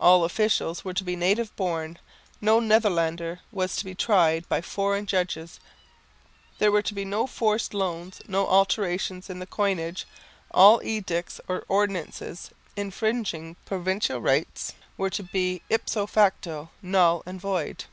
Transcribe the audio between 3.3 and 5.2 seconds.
was to be tried by foreign